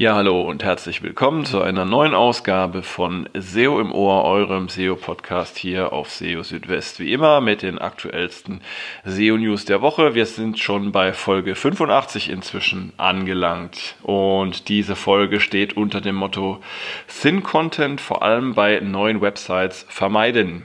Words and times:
Ja, 0.00 0.14
hallo 0.14 0.42
und 0.42 0.62
herzlich 0.62 1.02
willkommen 1.02 1.44
zu 1.44 1.60
einer 1.60 1.84
neuen 1.84 2.14
Ausgabe 2.14 2.84
von 2.84 3.28
SEO 3.34 3.80
im 3.80 3.90
Ohr, 3.90 4.22
eurem 4.22 4.68
SEO-Podcast 4.68 5.58
hier 5.58 5.92
auf 5.92 6.12
SEO 6.12 6.44
Südwest. 6.44 7.00
Wie 7.00 7.12
immer 7.12 7.40
mit 7.40 7.62
den 7.62 7.80
aktuellsten 7.80 8.60
SEO-News 9.04 9.64
der 9.64 9.82
Woche. 9.82 10.14
Wir 10.14 10.26
sind 10.26 10.60
schon 10.60 10.92
bei 10.92 11.12
Folge 11.12 11.56
85 11.56 12.30
inzwischen 12.30 12.92
angelangt 12.96 13.96
und 14.04 14.68
diese 14.68 14.94
Folge 14.94 15.40
steht 15.40 15.76
unter 15.76 16.00
dem 16.00 16.14
Motto 16.14 16.60
Thin 17.08 17.42
Content 17.42 18.00
vor 18.00 18.22
allem 18.22 18.54
bei 18.54 18.78
neuen 18.78 19.20
Websites 19.20 19.84
vermeiden. 19.88 20.64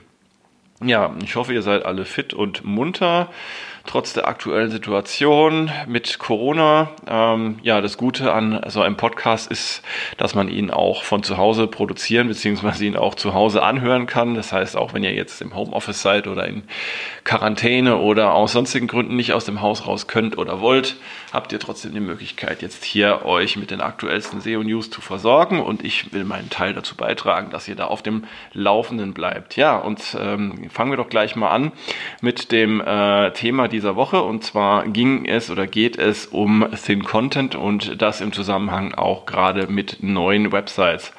Ja, 0.80 1.16
ich 1.24 1.36
hoffe, 1.36 1.54
ihr 1.54 1.64
seid 1.64 1.86
alle 1.86 2.06
fit 2.06 2.36
und 2.36 2.64
munter 2.64 3.30
trotz 3.86 4.14
der 4.14 4.28
aktuellen 4.28 4.72
Situation 4.72 5.70
mit 5.88 6.18
Corona. 6.18 6.92
Ähm, 7.06 7.60
ja, 7.64 7.82
das 7.82 7.98
Gute 7.98 8.32
an 8.32 8.62
so 8.68 8.82
einem 8.82 8.96
Podcast 8.96 9.52
ist, 9.52 9.82
dass 10.18 10.36
man 10.36 10.48
ihn 10.48 10.72
auch 10.72 11.04
von 11.04 11.22
zu 11.24 11.38
Hause 11.38 11.68
produzieren 11.68 12.28
bzw. 12.28 12.88
ihn 12.88 12.96
auch 12.96 13.16
zu 13.16 13.34
Hause 13.34 13.62
anhören 13.62 14.06
kann. 14.06 14.36
Das 14.36 14.54
heißt, 14.54 14.78
auch 14.78 14.94
wenn 14.94 15.04
ihr 15.04 15.14
jetzt 15.14 15.42
im 15.42 15.56
Homeoffice 15.56 16.02
seid 16.02 16.28
oder 16.28 16.48
in 16.48 16.64
Quarantäne 17.26 17.98
oder 17.98 18.34
aus 18.34 18.54
sonstigen 18.54 18.88
Gründen 18.88 19.16
nicht 19.16 19.34
aus 19.34 19.46
dem 19.46 19.62
Haus 19.62 19.86
raus 19.86 20.08
könnt 20.08 20.38
oder 20.38 20.62
wollt, 20.62 20.96
habt 21.34 21.52
ihr 21.52 21.60
trotzdem 21.60 21.94
die 21.94 22.00
Möglichkeit, 22.00 22.62
jetzt 22.62 22.86
hier 22.86 23.26
euch 23.26 23.58
mit 23.58 23.72
den 23.72 23.82
aktuellsten 23.82 24.40
SEO-News 24.40 24.92
zu 24.92 25.02
versorgen 25.02 25.60
und 25.62 25.84
ich 25.84 26.14
will 26.14 26.24
meinen 26.24 26.50
Teil 26.50 26.74
dazu 26.74 26.96
beitragen, 26.96 27.50
dass 27.50 27.68
ihr 27.68 27.76
da 27.76 27.86
auf 27.86 28.02
dem 28.02 28.24
Laufenden 28.54 29.14
bleibt. 29.14 29.58
Ja, 29.58 29.78
und 29.78 30.16
ähm, 30.20 30.70
fangen 30.70 30.92
wir 30.92 30.98
doch 30.98 31.10
gleich 31.10 31.36
mal 31.36 31.50
an 31.50 31.72
mit 32.22 32.52
dem 32.52 32.80
äh, 32.82 33.32
Thema 33.32 33.68
dieser 33.74 33.98
Woche. 33.98 34.22
Und 34.22 34.44
zwar 34.44 34.88
ging 34.88 35.26
es 35.26 35.52
oder 35.52 35.68
geht 35.68 35.98
es 35.98 36.28
um 36.28 36.66
Thin 36.86 37.04
Content 37.04 37.56
und 37.56 38.02
das 38.02 38.22
im 38.22 38.32
Zusammenhang 38.32 38.94
auch 38.94 39.26
gerade 39.26 39.68
mit 39.68 40.02
neuen 40.02 40.54
Websites. 40.54 41.12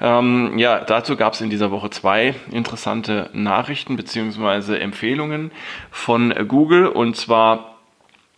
Ähm, 0.00 0.58
ja, 0.58 0.80
dazu 0.80 1.16
gab 1.16 1.32
es 1.32 1.40
in 1.40 1.50
dieser 1.50 1.70
Woche 1.70 1.90
zwei 1.90 2.34
interessante 2.52 3.30
Nachrichten 3.32 3.96
bzw. 3.96 4.76
Empfehlungen 4.76 5.50
von 5.90 6.34
Google. 6.46 6.86
Und 6.86 7.16
zwar 7.16 7.78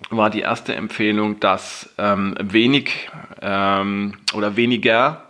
war 0.09 0.31
die 0.31 0.41
erste 0.41 0.75
Empfehlung, 0.75 1.41
dass 1.41 1.93
ähm, 1.99 2.35
wenig 2.41 3.11
ähm, 3.43 4.15
oder 4.33 4.57
weniger 4.57 5.25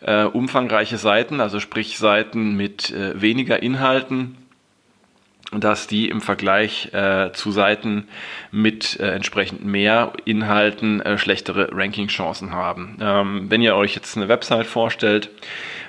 äh, 0.00 0.24
umfangreiche 0.24 0.98
Seiten, 0.98 1.40
also 1.40 1.60
sprich 1.60 1.98
Seiten 1.98 2.56
mit 2.56 2.90
äh, 2.90 3.20
weniger 3.20 3.62
Inhalten, 3.62 4.36
dass 5.52 5.86
die 5.86 6.08
im 6.08 6.20
Vergleich 6.20 6.92
äh, 6.92 7.32
zu 7.32 7.52
Seiten 7.52 8.06
mit 8.50 9.00
äh, 9.00 9.10
entsprechend 9.12 9.64
mehr 9.64 10.12
Inhalten 10.24 11.00
äh, 11.00 11.16
schlechtere 11.16 11.70
Ranking-Chancen 11.72 12.52
haben. 12.52 12.98
Ähm, 13.00 13.46
wenn 13.48 13.62
ihr 13.62 13.74
euch 13.74 13.94
jetzt 13.94 14.16
eine 14.16 14.28
Website 14.28 14.66
vorstellt, 14.66 15.30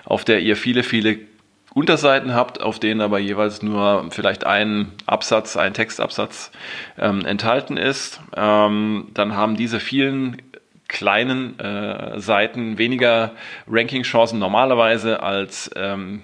auf 0.05 0.23
der 0.23 0.39
ihr 0.39 0.55
viele, 0.55 0.83
viele 0.83 1.19
Unterseiten 1.73 2.33
habt, 2.33 2.61
auf 2.61 2.79
denen 2.79 3.01
aber 3.01 3.19
jeweils 3.19 3.61
nur 3.61 4.07
vielleicht 4.09 4.45
ein 4.45 4.91
Absatz, 5.05 5.55
ein 5.55 5.73
Textabsatz 5.73 6.51
ähm, 6.97 7.25
enthalten 7.25 7.77
ist, 7.77 8.21
ähm, 8.35 9.09
dann 9.13 9.35
haben 9.35 9.55
diese 9.55 9.79
vielen 9.79 10.41
kleinen 10.89 11.57
äh, 11.59 12.19
Seiten 12.19 12.77
weniger 12.77 13.31
Ranking-Chancen 13.69 14.39
normalerweise 14.39 15.23
als 15.23 15.71
ähm, 15.77 16.23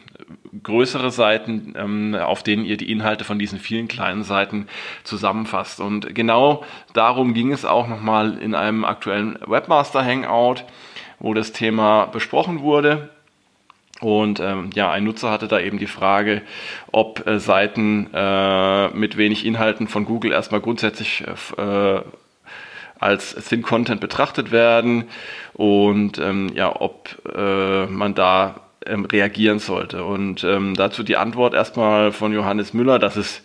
größere 0.64 1.12
Seiten, 1.12 1.74
ähm, 1.78 2.16
auf 2.16 2.44
denen 2.44 2.66
ihr 2.66 2.76
die 2.76 2.92
Inhalte 2.92 3.24
von 3.24 3.40
diesen 3.40 3.60
vielen 3.60 3.88
kleinen 3.88 4.24
Seiten 4.24 4.68
zusammenfasst. 5.04 5.80
Und 5.80 6.14
genau 6.14 6.66
darum 6.94 7.34
ging 7.34 7.54
es 7.54 7.64
auch 7.64 7.88
nochmal 7.88 8.38
in 8.40 8.56
einem 8.56 8.84
aktuellen 8.84 9.38
Webmaster 9.46 10.04
Hangout, 10.04 10.64
wo 11.20 11.34
das 11.34 11.54
Thema 11.54 12.08
besprochen 12.08 12.62
wurde. 12.62 13.10
Und 14.02 14.40
ähm, 14.42 14.72
ja, 14.74 14.92
ein 14.92 15.06
Nutzer 15.06 15.32
hatte 15.32 15.48
da 15.48 15.60
eben 15.60 15.78
die 15.78 15.88
Frage, 15.88 16.42
ob 16.92 17.26
äh, 17.28 17.40
Seiten 17.40 18.10
äh, 18.14 18.90
mit 18.90 19.16
wenig 19.16 19.46
Inhalten 19.46 19.88
von 19.88 20.06
Google 20.06 20.34
erstmal 20.34 20.60
grundsätzlich 20.60 21.24
äh, 21.58 22.02
als 23.00 23.36
Thin 23.36 23.62
Content 23.62 24.02
betrachtet 24.02 24.52
werden 24.52 25.06
und 25.54 26.18
ähm, 26.18 26.52
ja, 26.56 26.80
ob 26.80 27.22
äh, 27.36 27.86
man 27.88 28.16
da 28.16 28.62
ähm, 28.86 29.06
reagieren 29.06 29.60
sollte. 29.60 30.04
Und 30.04 30.44
ähm, 30.44 30.76
dazu 30.76 31.04
die 31.04 31.18
Antwort 31.18 31.54
erstmal 31.54 32.12
von 32.12 32.34
Johannes 32.34 32.74
Müller, 32.74 33.00
dass 33.00 33.16
es 33.16 33.44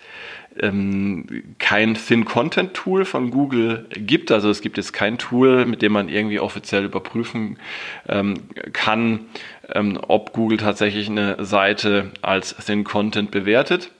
ähm, 0.59 1.27
kein 1.59 1.95
Thin 1.95 2.25
Content 2.25 2.75
Tool 2.75 3.05
von 3.05 3.31
Google 3.31 3.87
gibt. 3.91 4.31
Also 4.31 4.51
es 4.51 4.61
gibt 4.61 4.77
jetzt 4.77 4.93
kein 4.93 5.19
Tool, 5.19 5.65
mit 5.65 5.83
dem 5.83 5.93
man 5.93 6.09
irgendwie 6.09 6.41
offiziell 6.41 6.85
überprüfen 6.85 7.59
ähm, 8.09 8.35
kann, 8.73 9.27
ähm, 9.73 9.99
ob 10.09 10.33
Google 10.33 10.59
tatsächlich 10.59 11.09
eine 11.09 11.45
Seite 11.45 12.11
als 12.23 12.57
Thin 12.57 12.85
Content 12.85 13.31
bewertet. 13.31 13.91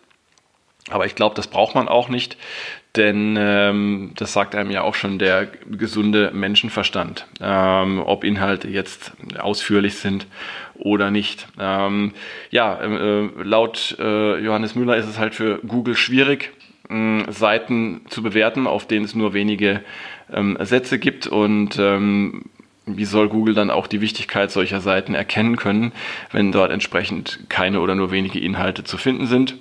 Aber 0.91 1.07
ich 1.07 1.15
glaube, 1.15 1.37
das 1.37 1.47
braucht 1.47 1.75
man 1.75 1.89
auch 1.89 2.09
nicht, 2.09 2.37
denn 2.97 3.37
ähm, 3.39 4.13
das 4.17 4.33
sagt 4.33 4.55
einem 4.55 4.71
ja 4.71 4.83
auch 4.83 4.95
schon 4.95 5.19
der 5.19 5.47
gesunde 5.71 6.31
Menschenverstand, 6.33 7.27
ähm, 7.41 8.03
ob 8.05 8.25
Inhalte 8.25 8.69
jetzt 8.69 9.13
ausführlich 9.39 9.97
sind 9.97 10.27
oder 10.75 11.11
nicht. 11.11 11.47
Ähm, 11.59 12.13
ja, 12.51 12.81
äh, 12.81 13.29
laut 13.43 13.97
äh, 14.01 14.39
Johannes 14.39 14.75
Müller 14.75 14.97
ist 14.97 15.07
es 15.07 15.19
halt 15.19 15.35
für 15.35 15.59
Google 15.59 15.97
schwierig, 15.97 16.51
äh, 16.89 17.31
Seiten 17.31 18.03
zu 18.09 18.23
bewerten, 18.23 18.67
auf 18.67 18.87
denen 18.89 19.05
es 19.05 19.15
nur 19.15 19.35
wenige 19.35 19.83
ähm, 20.33 20.59
Sätze 20.61 20.99
gibt 20.99 21.29
und 21.29 21.79
ähm, 21.79 22.45
wie 22.87 23.05
soll 23.05 23.29
Google 23.29 23.55
dann 23.55 23.71
auch 23.71 23.87
die 23.87 24.01
Wichtigkeit 24.01 24.51
solcher 24.51 24.81
Seiten 24.81 25.15
erkennen 25.15 25.57
können, 25.57 25.93
wenn 26.33 26.51
dort 26.51 26.73
entsprechend 26.73 27.41
keine 27.49 27.81
oder 27.81 27.95
nur 27.95 28.11
wenige 28.11 28.41
Inhalte 28.41 28.83
zu 28.83 28.99
finden 28.99 29.27
sind? 29.27 29.57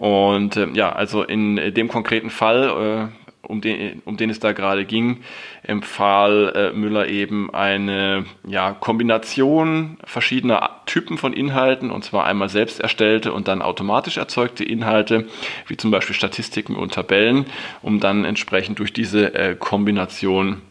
Und 0.00 0.56
äh, 0.56 0.66
ja, 0.72 0.90
also 0.90 1.22
in 1.22 1.56
dem 1.74 1.88
konkreten 1.88 2.30
Fall, 2.30 3.10
äh, 3.12 3.46
um, 3.46 3.60
den, 3.60 4.00
um 4.06 4.16
den 4.16 4.30
es 4.30 4.40
da 4.40 4.52
gerade 4.52 4.86
ging, 4.86 5.18
empfahl 5.62 6.52
äh, 6.56 6.72
Müller 6.74 7.06
eben 7.06 7.52
eine 7.52 8.24
ja, 8.46 8.72
Kombination 8.72 9.98
verschiedener 10.04 10.70
Typen 10.86 11.18
von 11.18 11.34
Inhalten, 11.34 11.90
und 11.90 12.02
zwar 12.02 12.24
einmal 12.24 12.48
selbst 12.48 12.80
erstellte 12.80 13.34
und 13.34 13.46
dann 13.46 13.60
automatisch 13.60 14.16
erzeugte 14.16 14.64
Inhalte, 14.64 15.26
wie 15.66 15.76
zum 15.76 15.90
Beispiel 15.90 16.16
Statistiken 16.16 16.76
und 16.76 16.94
Tabellen, 16.94 17.44
um 17.82 18.00
dann 18.00 18.24
entsprechend 18.24 18.78
durch 18.78 18.94
diese 18.94 19.34
äh, 19.34 19.54
Kombination 19.54 20.62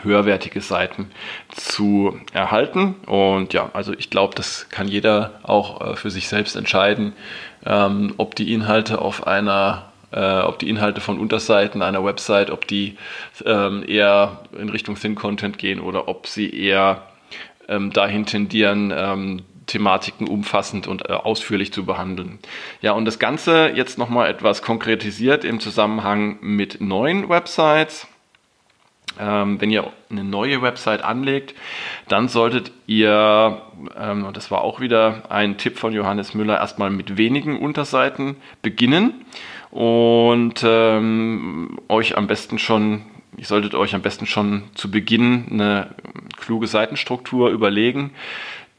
höherwertige 0.00 0.60
Seiten 0.60 1.10
zu 1.48 2.18
erhalten. 2.32 2.94
Und 3.06 3.52
ja, 3.52 3.70
also 3.74 3.92
ich 3.92 4.10
glaube, 4.10 4.34
das 4.34 4.68
kann 4.70 4.88
jeder 4.88 5.40
auch 5.42 5.80
äh, 5.80 5.96
für 5.96 6.10
sich 6.10 6.28
selbst 6.28 6.56
entscheiden, 6.56 7.12
ähm, 7.66 8.14
ob 8.16 8.34
die 8.34 8.52
Inhalte 8.52 9.00
auf 9.00 9.26
einer 9.26 9.92
äh, 10.12 10.40
ob 10.40 10.58
die 10.58 10.68
Inhalte 10.68 11.00
von 11.00 11.18
Unterseiten 11.18 11.80
einer 11.80 12.04
Website, 12.04 12.50
ob 12.50 12.66
die 12.66 12.98
ähm, 13.46 13.82
eher 13.86 14.42
in 14.58 14.68
Richtung 14.68 14.94
Thin 14.94 15.14
Content 15.14 15.56
gehen 15.56 15.80
oder 15.80 16.06
ob 16.06 16.26
sie 16.26 16.50
eher 16.50 17.02
ähm, 17.68 17.92
dahin 17.92 18.26
tendieren, 18.26 18.92
ähm, 18.94 19.42
Thematiken 19.66 20.28
umfassend 20.28 20.86
und 20.86 21.08
äh, 21.08 21.12
ausführlich 21.12 21.72
zu 21.72 21.86
behandeln. 21.86 22.40
Ja, 22.82 22.92
und 22.92 23.06
das 23.06 23.18
Ganze 23.18 23.72
jetzt 23.74 23.96
nochmal 23.96 24.28
etwas 24.28 24.60
konkretisiert 24.60 25.44
im 25.44 25.60
Zusammenhang 25.60 26.38
mit 26.42 26.80
neuen 26.80 27.28
Websites. 27.28 28.06
Ähm, 29.20 29.60
wenn 29.60 29.70
ihr 29.70 29.90
eine 30.10 30.24
neue 30.24 30.62
Website 30.62 31.02
anlegt, 31.02 31.54
dann 32.08 32.28
solltet 32.28 32.72
ihr, 32.86 33.62
ähm, 33.98 34.24
und 34.24 34.36
das 34.36 34.50
war 34.50 34.62
auch 34.62 34.80
wieder 34.80 35.30
ein 35.30 35.58
Tipp 35.58 35.78
von 35.78 35.92
Johannes 35.92 36.34
Müller, 36.34 36.58
erstmal 36.58 36.90
mit 36.90 37.16
wenigen 37.16 37.58
Unterseiten 37.58 38.36
beginnen 38.62 39.24
und 39.70 40.62
ähm, 40.64 41.78
euch 41.88 42.16
am 42.16 42.26
besten 42.26 42.58
schon, 42.58 43.02
ihr 43.36 43.46
solltet 43.46 43.74
euch 43.74 43.94
am 43.94 44.02
besten 44.02 44.26
schon 44.26 44.64
zu 44.74 44.90
Beginn 44.90 45.46
eine 45.50 45.94
kluge 46.36 46.66
Seitenstruktur 46.66 47.50
überlegen, 47.50 48.10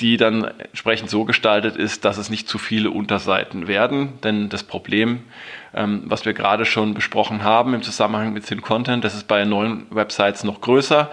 die 0.02 0.18
dann 0.18 0.44
entsprechend 0.44 1.10
so 1.10 1.24
gestaltet 1.26 1.76
ist, 1.76 2.06
dass 2.06 2.18
es 2.18 2.30
nicht 2.30 2.48
zu 2.48 2.58
viele 2.58 2.92
Unterseiten 2.92 3.68
werden. 3.68 4.20
Denn 4.24 4.50
das 4.50 4.64
Problem, 4.64 5.22
ähm, 5.76 6.04
was 6.06 6.26
wir 6.26 6.34
gerade 6.34 6.66
schon 6.66 6.94
besprochen 6.94 7.44
haben 7.44 7.74
im 7.74 7.82
Zusammenhang 7.82 8.34
mit 8.34 8.46
Thin 8.46 8.62
Content, 8.62 9.04
das 9.04 9.16
ist 9.16 9.28
bei 9.28 9.46
neuen 9.46 9.86
Websites 9.90 10.44
noch 10.44 10.62
größer. 10.62 11.10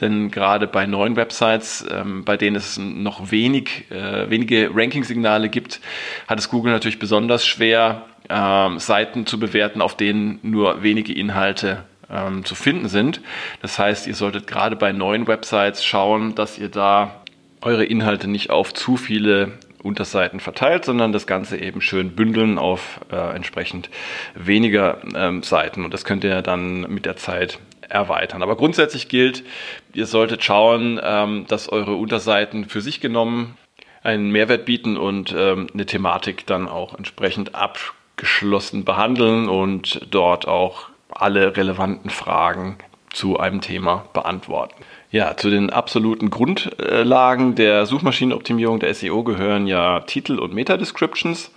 Denn 0.00 0.30
gerade 0.30 0.66
bei 0.66 0.86
neuen 0.86 1.16
Websites, 1.16 1.86
ähm, 1.90 2.24
bei 2.24 2.36
denen 2.36 2.56
es 2.56 2.76
noch 2.78 3.30
wenig, 3.30 3.90
äh, 3.90 4.28
wenige 4.28 4.70
Ranking-Signale 4.74 5.48
gibt, 5.48 5.80
hat 6.26 6.38
es 6.38 6.48
Google 6.48 6.72
natürlich 6.72 6.98
besonders 6.98 7.46
schwer, 7.46 8.02
ähm, 8.28 8.78
Seiten 8.78 9.26
zu 9.26 9.38
bewerten, 9.38 9.80
auf 9.80 9.96
denen 9.96 10.40
nur 10.42 10.82
wenige 10.82 11.12
Inhalte 11.12 11.84
ähm, 12.10 12.44
zu 12.44 12.54
finden 12.54 12.88
sind. 12.88 13.20
Das 13.60 13.78
heißt, 13.78 14.06
ihr 14.06 14.14
solltet 14.14 14.46
gerade 14.46 14.76
bei 14.76 14.92
neuen 14.92 15.26
Websites 15.26 15.84
schauen, 15.84 16.34
dass 16.34 16.58
ihr 16.58 16.68
da 16.68 17.22
eure 17.60 17.84
Inhalte 17.84 18.28
nicht 18.28 18.50
auf 18.50 18.74
zu 18.74 18.96
viele 18.96 19.52
Unterseiten 19.82 20.40
verteilt, 20.40 20.84
sondern 20.84 21.12
das 21.12 21.26
Ganze 21.26 21.58
eben 21.58 21.80
schön 21.80 22.14
bündeln 22.14 22.58
auf 22.58 23.00
äh, 23.10 23.34
entsprechend 23.34 23.90
weniger 24.34 24.98
ähm, 25.14 25.42
Seiten. 25.42 25.84
Und 25.84 25.92
das 25.92 26.04
könnt 26.04 26.24
ihr 26.24 26.42
dann 26.42 26.82
mit 26.92 27.06
der 27.06 27.16
Zeit 27.16 27.58
erweitern. 27.88 28.42
Aber 28.42 28.56
grundsätzlich 28.56 29.08
gilt, 29.08 29.44
ihr 29.92 30.06
solltet 30.06 30.42
schauen, 30.42 31.00
ähm, 31.02 31.46
dass 31.48 31.68
eure 31.68 31.94
Unterseiten 31.94 32.68
für 32.68 32.80
sich 32.80 33.00
genommen 33.00 33.56
einen 34.02 34.30
Mehrwert 34.30 34.64
bieten 34.64 34.96
und 34.96 35.34
ähm, 35.36 35.68
eine 35.72 35.86
Thematik 35.86 36.46
dann 36.46 36.68
auch 36.68 36.94
entsprechend 36.96 37.54
abgeschlossen 37.54 38.84
behandeln 38.84 39.48
und 39.48 40.06
dort 40.10 40.48
auch 40.48 40.88
alle 41.10 41.56
relevanten 41.56 42.10
Fragen 42.10 42.78
zu 43.12 43.38
einem 43.38 43.60
Thema 43.60 44.06
beantworten. 44.12 44.82
Ja, 45.12 45.36
zu 45.36 45.50
den 45.50 45.68
absoluten 45.68 46.30
Grundlagen 46.30 47.54
der 47.54 47.84
Suchmaschinenoptimierung 47.84 48.80
der 48.80 48.94
SEO 48.94 49.22
gehören 49.24 49.66
ja 49.66 50.00
Titel 50.00 50.38
und 50.38 50.54
Meta-Descriptions. 50.54 51.50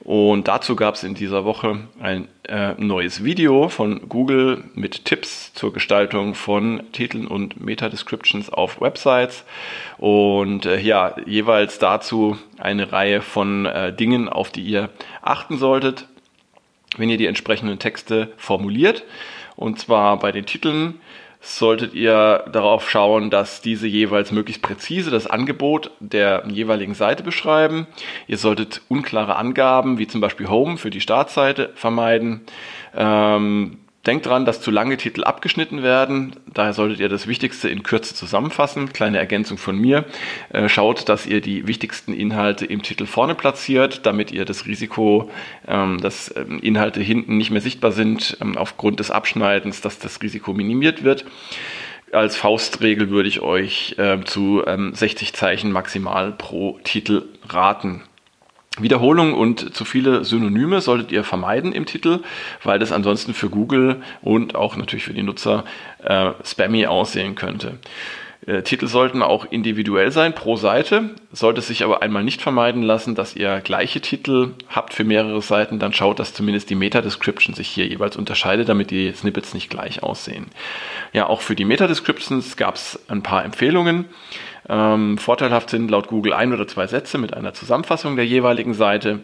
Und 0.00 0.48
dazu 0.48 0.74
gab 0.74 0.96
es 0.96 1.04
in 1.04 1.14
dieser 1.14 1.44
Woche 1.44 1.78
ein 2.00 2.26
äh, 2.48 2.72
neues 2.78 3.22
Video 3.22 3.68
von 3.68 4.08
Google 4.08 4.64
mit 4.74 5.04
Tipps 5.04 5.54
zur 5.54 5.72
Gestaltung 5.72 6.34
von 6.34 6.82
Titeln 6.90 7.28
und 7.28 7.60
Meta-Descriptions 7.60 8.50
auf 8.50 8.80
Websites. 8.80 9.44
Und 9.98 10.66
äh, 10.66 10.80
ja, 10.80 11.14
jeweils 11.26 11.78
dazu 11.78 12.36
eine 12.58 12.90
Reihe 12.90 13.22
von 13.22 13.66
äh, 13.66 13.94
Dingen, 13.94 14.28
auf 14.28 14.50
die 14.50 14.64
ihr 14.64 14.90
achten 15.22 15.58
solltet, 15.58 16.08
wenn 16.96 17.08
ihr 17.08 17.18
die 17.18 17.26
entsprechenden 17.26 17.78
Texte 17.78 18.32
formuliert. 18.36 19.04
Und 19.54 19.78
zwar 19.78 20.18
bei 20.18 20.32
den 20.32 20.44
Titeln 20.44 20.98
solltet 21.46 21.94
ihr 21.94 22.44
darauf 22.50 22.90
schauen, 22.90 23.30
dass 23.30 23.60
diese 23.60 23.86
jeweils 23.86 24.32
möglichst 24.32 24.62
präzise 24.62 25.10
das 25.10 25.26
Angebot 25.26 25.90
der 26.00 26.44
jeweiligen 26.48 26.94
Seite 26.94 27.22
beschreiben. 27.22 27.86
Ihr 28.26 28.38
solltet 28.38 28.82
unklare 28.88 29.36
Angaben 29.36 29.98
wie 29.98 30.06
zum 30.06 30.20
Beispiel 30.20 30.48
Home 30.48 30.76
für 30.76 30.90
die 30.90 31.00
Startseite 31.00 31.70
vermeiden. 31.74 32.42
Ähm, 32.94 33.78
Denkt 34.06 34.26
dran, 34.26 34.44
dass 34.44 34.60
zu 34.60 34.70
lange 34.70 34.96
Titel 34.96 35.24
abgeschnitten 35.24 35.82
werden. 35.82 36.36
Daher 36.54 36.72
solltet 36.72 37.00
ihr 37.00 37.08
das 37.08 37.26
Wichtigste 37.26 37.68
in 37.68 37.82
Kürze 37.82 38.14
zusammenfassen. 38.14 38.92
Kleine 38.92 39.18
Ergänzung 39.18 39.58
von 39.58 39.76
mir. 39.76 40.04
Äh, 40.52 40.68
schaut, 40.68 41.08
dass 41.08 41.26
ihr 41.26 41.40
die 41.40 41.66
wichtigsten 41.66 42.12
Inhalte 42.12 42.66
im 42.66 42.82
Titel 42.82 43.06
vorne 43.06 43.34
platziert, 43.34 44.06
damit 44.06 44.30
ihr 44.30 44.44
das 44.44 44.66
Risiko, 44.66 45.28
ähm, 45.66 46.00
dass 46.00 46.32
ähm, 46.36 46.60
Inhalte 46.60 47.00
hinten 47.00 47.36
nicht 47.36 47.50
mehr 47.50 47.60
sichtbar 47.60 47.90
sind, 47.90 48.38
ähm, 48.40 48.56
aufgrund 48.56 49.00
des 49.00 49.10
Abschneidens, 49.10 49.80
dass 49.80 49.98
das 49.98 50.22
Risiko 50.22 50.52
minimiert 50.52 51.02
wird. 51.02 51.24
Als 52.12 52.36
Faustregel 52.36 53.10
würde 53.10 53.28
ich 53.28 53.40
euch 53.40 53.96
zu 54.26 54.62
60 54.64 55.32
Zeichen 55.32 55.72
maximal 55.72 56.30
pro 56.30 56.78
Titel 56.84 57.24
raten. 57.48 58.02
Wiederholungen 58.78 59.34
und 59.34 59.74
zu 59.74 59.84
viele 59.84 60.24
Synonyme 60.24 60.80
solltet 60.80 61.12
ihr 61.12 61.24
vermeiden 61.24 61.72
im 61.72 61.86
Titel, 61.86 62.20
weil 62.62 62.78
das 62.78 62.92
ansonsten 62.92 63.32
für 63.32 63.48
Google 63.48 64.02
und 64.22 64.54
auch 64.54 64.76
natürlich 64.76 65.04
für 65.04 65.14
die 65.14 65.22
Nutzer 65.22 65.64
äh, 66.02 66.30
spammy 66.44 66.86
aussehen 66.86 67.34
könnte. 67.34 67.78
Äh, 68.46 68.62
Titel 68.62 68.86
sollten 68.86 69.22
auch 69.22 69.44
individuell 69.50 70.12
sein 70.12 70.34
pro 70.34 70.56
Seite, 70.56 71.10
sollte 71.32 71.60
sich 71.60 71.84
aber 71.84 72.02
einmal 72.02 72.22
nicht 72.22 72.40
vermeiden 72.40 72.82
lassen, 72.82 73.14
dass 73.14 73.34
ihr 73.34 73.60
gleiche 73.60 74.00
Titel 74.00 74.54
habt 74.68 74.94
für 74.94 75.04
mehrere 75.04 75.42
Seiten, 75.42 75.78
dann 75.78 75.92
schaut, 75.92 76.20
dass 76.20 76.32
zumindest 76.32 76.70
die 76.70 76.76
Meta-Description 76.76 77.54
sich 77.54 77.68
hier 77.68 77.86
jeweils 77.86 78.16
unterscheidet, 78.16 78.68
damit 78.68 78.90
die 78.90 79.12
Snippets 79.12 79.52
nicht 79.52 79.68
gleich 79.68 80.02
aussehen. 80.02 80.46
Ja, 81.12 81.26
auch 81.26 81.40
für 81.40 81.56
die 81.56 81.64
Meta-Descriptions 81.64 82.56
gab 82.56 82.76
es 82.76 83.00
ein 83.08 83.22
paar 83.22 83.44
Empfehlungen. 83.44 84.06
Ähm, 84.68 85.18
vorteilhaft 85.18 85.70
sind 85.70 85.90
laut 85.90 86.08
Google 86.08 86.32
ein 86.32 86.52
oder 86.52 86.66
zwei 86.68 86.86
Sätze 86.86 87.18
mit 87.18 87.34
einer 87.34 87.52
Zusammenfassung 87.52 88.16
der 88.16 88.26
jeweiligen 88.26 88.74
Seite. 88.74 89.20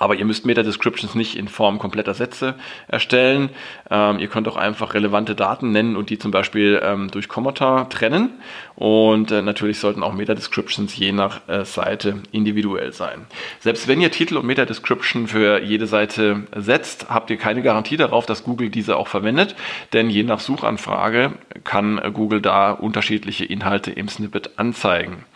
Aber 0.00 0.14
ihr 0.14 0.24
müsst 0.24 0.46
Meta-Descriptions 0.46 1.14
nicht 1.14 1.36
in 1.36 1.46
Form 1.46 1.78
kompletter 1.78 2.14
Sätze 2.14 2.54
erstellen. 2.88 3.50
Ähm, 3.90 4.18
ihr 4.18 4.28
könnt 4.28 4.48
auch 4.48 4.56
einfach 4.56 4.94
relevante 4.94 5.34
Daten 5.34 5.72
nennen 5.72 5.94
und 5.94 6.08
die 6.08 6.18
zum 6.18 6.30
Beispiel 6.30 6.80
ähm, 6.82 7.10
durch 7.10 7.28
Kommata 7.28 7.84
trennen. 7.84 8.30
Und 8.76 9.30
äh, 9.30 9.42
natürlich 9.42 9.78
sollten 9.78 10.02
auch 10.02 10.14
Meta-Descriptions 10.14 10.96
je 10.96 11.12
nach 11.12 11.46
äh, 11.48 11.66
Seite 11.66 12.22
individuell 12.32 12.94
sein. 12.94 13.26
Selbst 13.58 13.88
wenn 13.88 14.00
ihr 14.00 14.10
Titel 14.10 14.38
und 14.38 14.46
Meta-Description 14.46 15.26
für 15.26 15.62
jede 15.62 15.86
Seite 15.86 16.44
setzt, 16.56 17.10
habt 17.10 17.28
ihr 17.28 17.36
keine 17.36 17.60
Garantie 17.60 17.98
darauf, 17.98 18.24
dass 18.24 18.42
Google 18.42 18.70
diese 18.70 18.96
auch 18.96 19.06
verwendet. 19.06 19.54
Denn 19.92 20.08
je 20.08 20.22
nach 20.22 20.40
Suchanfrage 20.40 21.32
kann 21.62 21.98
äh, 21.98 22.10
Google 22.10 22.40
da 22.40 22.72
unterschiedliche 22.72 23.44
Inhalte 23.44 23.90
im 23.90 24.08
Snippet 24.08 24.58
anzeigen. 24.58 25.26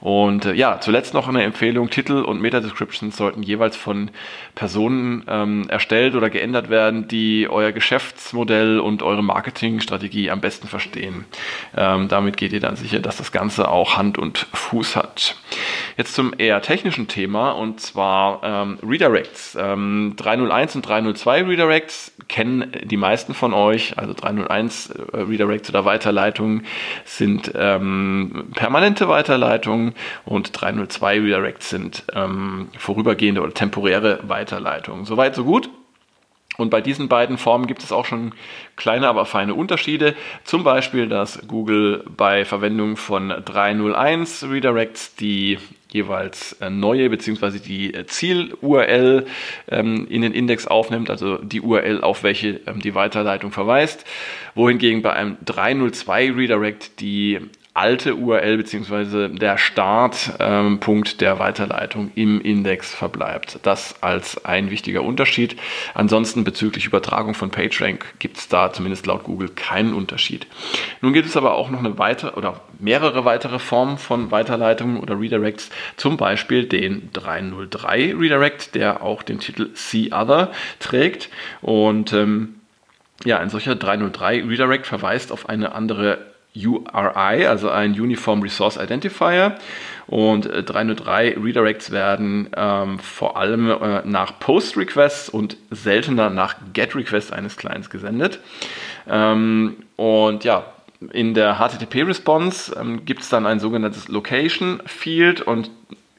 Und 0.00 0.44
äh, 0.44 0.52
ja, 0.52 0.78
zuletzt 0.78 1.14
noch 1.14 1.26
eine 1.26 1.42
Empfehlung. 1.42 1.88
Titel 1.88 2.22
und 2.22 2.42
Meta-Descriptions 2.42 3.16
sollten 3.16 3.42
jeweils 3.42 3.76
von 3.76 4.09
Personen 4.54 5.24
ähm, 5.28 5.66
erstellt 5.68 6.14
oder 6.14 6.30
geändert 6.30 6.70
werden, 6.70 7.08
die 7.08 7.48
euer 7.48 7.72
Geschäftsmodell 7.72 8.78
und 8.80 9.02
eure 9.02 9.22
Marketingstrategie 9.22 10.30
am 10.30 10.40
besten 10.40 10.68
verstehen. 10.68 11.24
Ähm, 11.76 12.08
damit 12.08 12.36
geht 12.36 12.52
ihr 12.52 12.60
dann 12.60 12.76
sicher, 12.76 13.00
dass 13.00 13.16
das 13.16 13.32
Ganze 13.32 13.68
auch 13.68 13.96
Hand 13.96 14.18
und 14.18 14.46
Fuß 14.52 14.96
hat. 14.96 15.36
Jetzt 15.96 16.14
zum 16.14 16.32
eher 16.36 16.62
technischen 16.62 17.08
Thema 17.08 17.50
und 17.50 17.80
zwar 17.80 18.40
ähm, 18.42 18.78
Redirects. 18.82 19.52
301 19.52 20.74
ähm, 20.74 20.78
und 20.78 20.88
302 20.88 21.42
Redirects 21.44 22.12
kennen 22.28 22.72
die 22.84 22.96
meisten 22.96 23.34
von 23.34 23.52
euch. 23.52 23.98
Also 23.98 24.14
301 24.14 24.90
äh, 24.90 25.16
Redirects 25.16 25.68
oder 25.68 25.84
Weiterleitungen 25.84 26.64
sind 27.04 27.52
ähm, 27.54 28.44
permanente 28.54 29.08
Weiterleitungen 29.08 29.94
und 30.24 30.50
302 30.58 31.20
Redirects 31.20 31.70
sind 31.70 32.04
ähm, 32.14 32.68
vorübergehende 32.78 33.42
oder 33.42 33.52
temporäre 33.52 33.99
temporäre 34.00 34.28
Weiterleitung. 34.28 35.04
Soweit, 35.04 35.34
so 35.34 35.44
gut. 35.44 35.70
Und 36.56 36.68
bei 36.68 36.82
diesen 36.82 37.08
beiden 37.08 37.38
Formen 37.38 37.66
gibt 37.66 37.82
es 37.82 37.90
auch 37.90 38.04
schon 38.04 38.32
kleine, 38.76 39.08
aber 39.08 39.24
feine 39.24 39.54
Unterschiede. 39.54 40.14
Zum 40.44 40.62
Beispiel, 40.62 41.08
dass 41.08 41.46
Google 41.48 42.04
bei 42.16 42.44
Verwendung 42.44 42.96
von 42.96 43.28
301 43.30 44.44
Redirects 44.50 45.14
die 45.14 45.58
jeweils 45.88 46.52
äh, 46.60 46.68
neue 46.68 47.08
bzw. 47.08 47.58
die 47.60 47.94
Ziel-URL 48.06 49.26
ähm, 49.68 50.06
in 50.10 50.22
den 50.22 50.32
Index 50.32 50.66
aufnimmt, 50.66 51.08
also 51.08 51.38
die 51.38 51.62
URL, 51.62 52.02
auf 52.02 52.22
welche 52.24 52.60
ähm, 52.66 52.80
die 52.80 52.94
Weiterleitung 52.94 53.52
verweist, 53.52 54.04
wohingegen 54.54 55.02
bei 55.02 55.14
einem 55.14 55.38
302 55.44 56.32
Redirect 56.32 57.00
die 57.00 57.40
alte 57.72 58.16
URL 58.16 58.56
bzw. 58.56 59.28
der 59.28 59.56
Startpunkt 59.56 61.12
ähm, 61.12 61.18
der 61.18 61.38
Weiterleitung 61.38 62.10
im 62.14 62.40
Index 62.40 62.92
verbleibt. 62.92 63.60
Das 63.62 64.02
als 64.02 64.44
ein 64.44 64.70
wichtiger 64.70 65.02
Unterschied. 65.02 65.56
Ansonsten 65.94 66.42
bezüglich 66.42 66.86
Übertragung 66.86 67.34
von 67.34 67.50
PageRank 67.50 68.14
gibt 68.18 68.38
es 68.38 68.48
da 68.48 68.72
zumindest 68.72 69.06
laut 69.06 69.24
Google 69.24 69.50
keinen 69.50 69.94
Unterschied. 69.94 70.46
Nun 71.00 71.12
gibt 71.12 71.28
es 71.28 71.36
aber 71.36 71.54
auch 71.54 71.70
noch 71.70 71.78
eine 71.78 71.98
weitere 71.98 72.36
oder 72.36 72.60
mehrere 72.78 73.24
weitere 73.24 73.58
Formen 73.58 73.98
von 73.98 74.30
Weiterleitungen 74.30 74.98
oder 74.98 75.20
Redirects, 75.20 75.70
zum 75.96 76.16
Beispiel 76.16 76.66
den 76.66 77.10
303 77.12 78.14
Redirect, 78.18 78.74
der 78.74 79.02
auch 79.02 79.22
den 79.22 79.38
Titel 79.38 79.70
See 79.74 80.10
Other 80.12 80.50
trägt 80.80 81.28
und 81.60 82.12
ähm, 82.12 82.56
ja, 83.24 83.38
ein 83.38 83.50
solcher 83.50 83.76
303 83.76 84.44
Redirect 84.44 84.86
verweist 84.86 85.30
auf 85.30 85.48
eine 85.48 85.74
andere 85.74 86.29
URI, 86.54 87.46
also 87.46 87.70
ein 87.70 87.92
Uniform 87.92 88.42
Resource 88.42 88.76
Identifier. 88.76 89.56
Und 90.06 90.46
303 90.46 91.28
äh, 91.28 91.38
Redirects 91.38 91.92
werden 91.92 92.50
ähm, 92.56 92.98
vor 92.98 93.36
allem 93.36 93.70
äh, 93.70 94.02
nach 94.04 94.40
Post 94.40 94.76
Requests 94.76 95.28
und 95.28 95.56
seltener 95.70 96.30
nach 96.30 96.56
Get 96.72 96.96
Requests 96.96 97.30
eines 97.30 97.56
Clients 97.56 97.90
gesendet. 97.90 98.40
Ähm, 99.08 99.76
und 99.96 100.42
ja, 100.42 100.64
in 101.12 101.34
der 101.34 101.58
HTTP-Response 101.58 102.76
ähm, 102.78 103.04
gibt 103.04 103.22
es 103.22 103.28
dann 103.28 103.46
ein 103.46 103.60
sogenanntes 103.60 104.08
Location 104.08 104.82
Field 104.84 105.40
und 105.42 105.70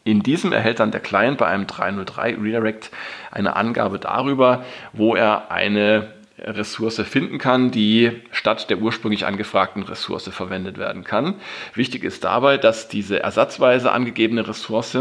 in 0.04 0.24
diesem 0.24 0.52
erhält 0.52 0.80
dann 0.80 0.92
der 0.92 1.02
Client 1.02 1.38
bei 1.38 1.48
einem 1.48 1.68
303 1.68 2.38
Redirect 2.42 2.90
eine 3.30 3.56
Angabe 3.56 4.00
darüber, 4.00 4.64
wo 4.94 5.16
er 5.16 5.52
eine 5.52 6.14
Ressource 6.44 7.02
finden 7.02 7.38
kann, 7.38 7.72
die 7.72 8.12
statt 8.32 8.70
der 8.70 8.80
ursprünglich 8.80 9.26
angefragten 9.26 9.84
Ressource 9.84 10.30
verwendet 10.30 10.78
werden 10.78 11.04
kann. 11.04 11.36
Wichtig 11.74 12.04
ist 12.04 12.24
dabei, 12.24 12.58
dass 12.58 12.88
diese 12.88 13.22
ersatzweise 13.22 13.92
angegebene 13.92 14.48
Ressource 14.48 14.98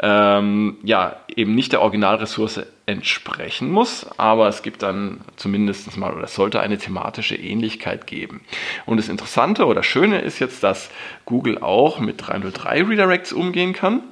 ähm, 0.00 0.78
ja 0.82 1.16
eben 1.28 1.54
nicht 1.54 1.72
der 1.72 1.82
Originalressource 1.82 2.62
entsprechen 2.86 3.70
muss, 3.70 4.06
aber 4.18 4.48
es 4.48 4.62
gibt 4.62 4.82
dann 4.82 5.20
zumindest 5.36 5.96
mal 5.96 6.14
oder 6.14 6.24
es 6.24 6.34
sollte 6.34 6.60
eine 6.60 6.78
thematische 6.78 7.36
Ähnlichkeit 7.36 8.06
geben. 8.06 8.40
Und 8.86 8.96
das 8.96 9.08
Interessante 9.08 9.66
oder 9.66 9.82
Schöne 9.82 10.20
ist 10.20 10.38
jetzt, 10.38 10.62
dass 10.62 10.90
Google 11.26 11.58
auch 11.58 12.00
mit 12.00 12.26
303 12.26 12.84
Redirects 12.84 13.32
umgehen 13.32 13.72
kann. 13.74 14.02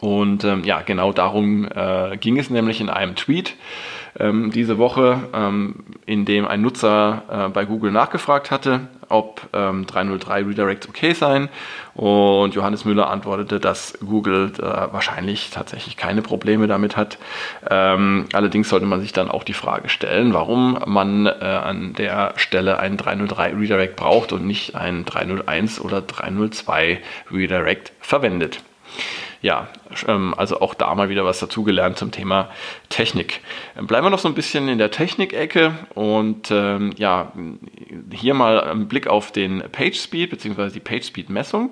Und 0.00 0.44
ähm, 0.44 0.64
ja, 0.64 0.82
genau 0.82 1.12
darum 1.12 1.66
äh, 1.66 2.16
ging 2.18 2.38
es 2.38 2.50
nämlich 2.50 2.80
in 2.80 2.90
einem 2.90 3.16
Tweet 3.16 3.54
ähm, 4.18 4.50
diese 4.50 4.78
Woche, 4.78 5.20
ähm, 5.32 5.76
in 6.06 6.24
dem 6.24 6.46
ein 6.46 6.62
Nutzer 6.62 7.22
äh, 7.30 7.48
bei 7.48 7.64
Google 7.64 7.90
nachgefragt 7.90 8.50
hatte, 8.50 8.88
ob 9.08 9.42
ähm, 9.52 9.86
303 9.86 10.42
Redirects 10.42 10.88
okay 10.88 11.12
seien. 11.12 11.48
Und 11.94 12.54
Johannes 12.54 12.84
Müller 12.84 13.10
antwortete, 13.10 13.60
dass 13.60 13.98
Google 14.04 14.52
äh, 14.58 14.62
wahrscheinlich 14.62 15.50
tatsächlich 15.50 15.96
keine 15.96 16.22
Probleme 16.22 16.66
damit 16.66 16.96
hat. 16.96 17.18
Ähm, 17.68 18.26
allerdings 18.32 18.68
sollte 18.68 18.86
man 18.86 19.00
sich 19.00 19.12
dann 19.12 19.30
auch 19.30 19.44
die 19.44 19.52
Frage 19.52 19.88
stellen, 19.88 20.32
warum 20.34 20.78
man 20.86 21.26
äh, 21.26 21.30
an 21.30 21.94
der 21.94 22.34
Stelle 22.36 22.78
einen 22.78 22.96
303 22.96 23.54
Redirect 23.54 23.96
braucht 23.96 24.32
und 24.32 24.46
nicht 24.46 24.74
einen 24.74 25.04
301 25.04 25.80
oder 25.80 26.00
302 26.00 27.00
Redirect 27.30 27.92
verwendet 28.00 28.60
ja, 29.44 29.68
ähm, 30.08 30.32
also 30.38 30.62
auch 30.62 30.72
da 30.72 30.94
mal 30.94 31.10
wieder 31.10 31.26
was 31.26 31.38
dazugelernt 31.38 31.98
zum 31.98 32.10
Thema 32.10 32.48
Technik. 32.88 33.42
Bleiben 33.74 34.06
wir 34.06 34.10
noch 34.10 34.18
so 34.18 34.26
ein 34.26 34.34
bisschen 34.34 34.68
in 34.68 34.78
der 34.78 34.90
Technik-Ecke 34.90 35.74
und 35.94 36.50
ähm, 36.50 36.94
ja, 36.96 37.30
hier 38.10 38.32
mal 38.32 38.58
ein 38.58 38.88
Blick 38.88 39.06
auf 39.06 39.32
den 39.32 39.62
PageSpeed 39.70 40.30
bzw. 40.30 40.70
die 40.70 40.80
PageSpeed-Messung. 40.80 41.68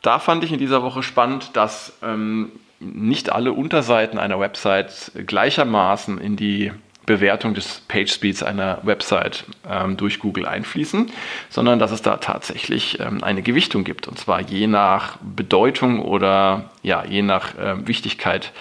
Da 0.00 0.18
fand 0.18 0.42
ich 0.42 0.52
in 0.52 0.58
dieser 0.58 0.82
Woche 0.82 1.02
spannend, 1.02 1.50
dass 1.52 1.98
ähm, 2.02 2.52
nicht 2.80 3.30
alle 3.30 3.52
Unterseiten 3.52 4.18
einer 4.18 4.40
Website 4.40 5.12
gleichermaßen 5.26 6.16
in 6.16 6.36
die 6.36 6.72
Bewertung 7.06 7.54
des 7.54 7.80
Page 7.88 8.12
Speeds 8.12 8.42
einer 8.42 8.80
Website 8.82 9.44
ähm, 9.68 9.96
durch 9.96 10.18
Google 10.18 10.46
einfließen, 10.46 11.10
sondern 11.48 11.78
dass 11.78 11.92
es 11.92 12.02
da 12.02 12.16
tatsächlich 12.16 13.00
ähm, 13.00 13.22
eine 13.22 13.42
Gewichtung 13.42 13.84
gibt 13.84 14.08
und 14.08 14.18
zwar 14.18 14.40
je 14.40 14.66
nach 14.66 15.16
Bedeutung 15.22 16.00
oder 16.00 16.70
ja, 16.82 17.04
je 17.04 17.22
nach 17.22 17.56
äh, 17.56 17.86
Wichtigkeit 17.86 18.52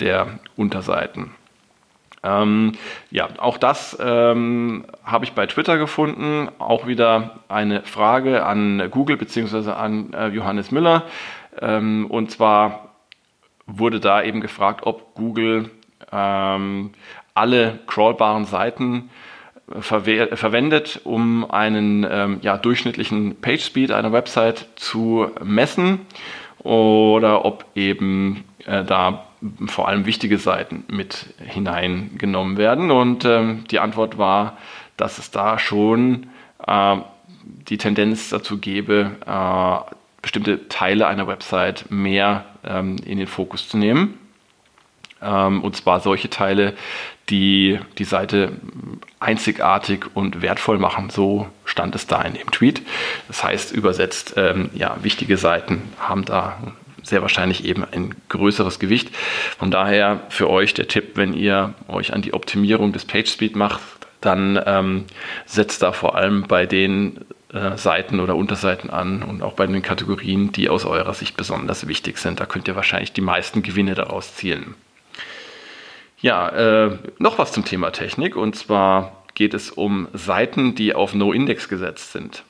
der 0.00 0.40
Unterseiten. 0.56 1.30
Ähm, 2.24 2.72
ja, 3.10 3.28
auch 3.38 3.58
das 3.58 3.96
ähm, 4.00 4.84
habe 5.04 5.24
ich 5.24 5.32
bei 5.32 5.46
Twitter 5.46 5.76
gefunden. 5.76 6.48
Auch 6.58 6.86
wieder 6.86 7.40
eine 7.48 7.82
Frage 7.82 8.44
an 8.44 8.90
Google 8.90 9.16
bzw. 9.16 9.72
an 9.72 10.12
äh, 10.12 10.28
Johannes 10.28 10.70
Müller. 10.70 11.04
Ähm, 11.60 12.06
und 12.08 12.30
zwar 12.30 12.90
wurde 13.66 13.98
da 13.98 14.22
eben 14.22 14.40
gefragt, 14.40 14.82
ob 14.84 15.14
Google 15.14 15.70
ähm, 16.12 16.92
alle 17.34 17.78
crawlbaren 17.86 18.44
Seiten 18.44 19.10
äh, 19.70 19.80
verwendet, 19.82 21.00
um 21.04 21.50
einen 21.50 22.06
ähm, 22.08 22.38
ja, 22.42 22.58
durchschnittlichen 22.58 23.36
Page 23.40 23.62
Speed 23.62 23.90
einer 23.90 24.12
Website 24.12 24.66
zu 24.76 25.30
messen 25.42 26.00
oder 26.58 27.44
ob 27.44 27.64
eben 27.74 28.44
äh, 28.66 28.84
da 28.84 29.24
vor 29.66 29.88
allem 29.88 30.06
wichtige 30.06 30.38
Seiten 30.38 30.84
mit 30.88 31.34
hineingenommen 31.44 32.56
werden. 32.56 32.90
Und 32.90 33.24
ähm, 33.24 33.64
die 33.70 33.80
Antwort 33.80 34.18
war, 34.18 34.56
dass 34.96 35.18
es 35.18 35.30
da 35.30 35.58
schon 35.58 36.28
äh, 36.66 36.96
die 37.68 37.78
Tendenz 37.78 38.28
dazu 38.28 38.58
gäbe, 38.58 39.12
äh, 39.26 39.92
bestimmte 40.20 40.68
Teile 40.68 41.08
einer 41.08 41.26
Website 41.26 41.86
mehr 41.90 42.44
ähm, 42.64 42.96
in 43.04 43.18
den 43.18 43.26
Fokus 43.26 43.68
zu 43.68 43.76
nehmen. 43.76 44.18
Ähm, 45.22 45.62
und 45.62 45.76
zwar 45.76 46.00
solche 46.00 46.30
Teile, 46.30 46.74
die 47.30 47.78
die 47.98 48.04
Seite 48.04 48.52
einzigartig 49.20 50.06
und 50.14 50.42
wertvoll 50.42 50.78
machen. 50.78 51.10
So 51.10 51.48
stand 51.64 51.94
es 51.94 52.06
da 52.06 52.22
in 52.22 52.34
dem 52.34 52.50
Tweet. 52.50 52.82
Das 53.28 53.44
heißt, 53.44 53.72
übersetzt, 53.72 54.34
ähm, 54.36 54.70
ja, 54.74 54.96
wichtige 55.02 55.36
Seiten 55.36 55.82
haben 55.98 56.24
da 56.24 56.58
sehr 57.02 57.22
wahrscheinlich 57.22 57.64
eben 57.64 57.84
ein 57.84 58.14
größeres 58.28 58.78
Gewicht. 58.78 59.14
Von 59.58 59.70
daher 59.70 60.20
für 60.28 60.48
euch 60.48 60.74
der 60.74 60.88
Tipp, 60.88 61.12
wenn 61.16 61.32
ihr 61.34 61.74
euch 61.88 62.12
an 62.12 62.22
die 62.22 62.34
Optimierung 62.34 62.92
des 62.92 63.04
PageSpeed 63.04 63.56
macht, 63.56 63.80
dann 64.20 64.60
ähm, 64.66 65.04
setzt 65.46 65.82
da 65.82 65.92
vor 65.92 66.14
allem 66.14 66.44
bei 66.44 66.66
den 66.66 67.24
äh, 67.52 67.76
Seiten 67.76 68.20
oder 68.20 68.36
Unterseiten 68.36 68.90
an 68.90 69.22
und 69.22 69.42
auch 69.42 69.54
bei 69.54 69.66
den 69.66 69.82
Kategorien, 69.82 70.52
die 70.52 70.68
aus 70.68 70.84
eurer 70.84 71.12
Sicht 71.14 71.36
besonders 71.36 71.88
wichtig 71.88 72.18
sind. 72.18 72.40
Da 72.40 72.46
könnt 72.46 72.68
ihr 72.68 72.76
wahrscheinlich 72.76 73.12
die 73.12 73.20
meisten 73.20 73.62
Gewinne 73.62 73.94
daraus 73.94 74.36
zielen. 74.36 74.74
Ja, 76.22 76.48
äh, 76.50 76.98
noch 77.18 77.38
was 77.38 77.50
zum 77.50 77.64
Thema 77.64 77.90
Technik 77.90 78.36
und 78.36 78.54
zwar 78.54 79.24
geht 79.34 79.54
es 79.54 79.72
um 79.72 80.06
Seiten, 80.12 80.76
die 80.76 80.94
auf 80.94 81.14
No-Index 81.14 81.68
gesetzt 81.68 82.12
sind. 82.12 82.44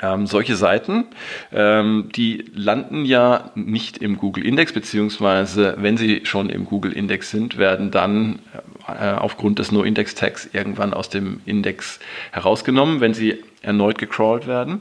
Ähm, 0.00 0.28
solche 0.28 0.54
Seiten, 0.54 1.06
ähm, 1.52 2.10
die 2.14 2.44
landen 2.54 3.04
ja 3.04 3.50
nicht 3.56 3.98
im 3.98 4.18
Google 4.18 4.46
Index, 4.46 4.72
beziehungsweise 4.72 5.74
wenn 5.78 5.96
sie 5.96 6.24
schon 6.24 6.48
im 6.48 6.64
Google 6.64 6.92
Index 6.92 7.32
sind, 7.32 7.58
werden 7.58 7.90
dann 7.90 8.38
äh, 8.86 9.14
aufgrund 9.14 9.58
des 9.58 9.72
No-Index-Tags 9.72 10.50
irgendwann 10.52 10.94
aus 10.94 11.08
dem 11.08 11.40
Index 11.46 11.98
herausgenommen, 12.30 13.00
wenn 13.00 13.14
sie 13.14 13.42
erneut 13.62 13.98
gecrawlt 13.98 14.46
werden. 14.46 14.80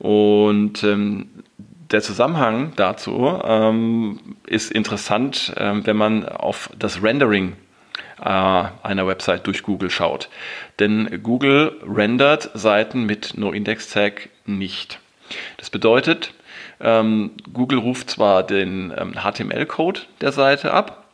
Und 0.00 0.82
ähm, 0.82 1.28
der 1.90 2.02
Zusammenhang 2.02 2.72
dazu 2.76 3.40
ähm, 3.42 4.20
ist 4.46 4.70
interessant, 4.70 5.52
ähm, 5.56 5.86
wenn 5.86 5.96
man 5.96 6.28
auf 6.28 6.70
das 6.78 7.02
Rendering 7.02 7.56
äh, 8.20 8.24
einer 8.24 9.06
Website 9.06 9.46
durch 9.46 9.62
Google 9.62 9.90
schaut. 9.90 10.28
Denn 10.78 11.22
Google 11.22 11.80
rendert 11.82 12.50
Seiten 12.54 13.04
mit 13.04 13.36
No-Index-Tag 13.36 14.28
nicht. 14.46 15.00
Das 15.56 15.70
bedeutet, 15.70 16.32
ähm, 16.80 17.32
Google 17.52 17.78
ruft 17.78 18.10
zwar 18.10 18.42
den 18.42 18.90
HTML-Code 18.90 20.00
ähm, 20.00 20.06
der 20.20 20.32
Seite 20.32 20.72
ab, 20.72 21.04